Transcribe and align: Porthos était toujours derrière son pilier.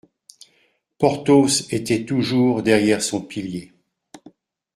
Porthos 0.97 1.47
était 1.69 2.05
toujours 2.05 2.63
derrière 2.63 3.03
son 3.03 3.21
pilier. 3.21 3.71